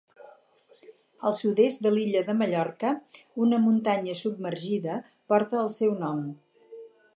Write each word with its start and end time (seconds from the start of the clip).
Al 1.29 1.35
sud-est 1.39 1.83
de 1.87 1.91
l'illa 1.97 2.23
de 2.29 2.35
Mallorca 2.39 2.95
una 3.47 3.61
muntanya 3.67 4.17
submergida 4.25 4.99
porta 5.33 5.63
el 5.67 5.73
seu 5.79 5.97
nom. 6.05 6.25